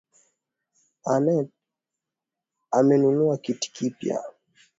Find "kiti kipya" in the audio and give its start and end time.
3.43-4.17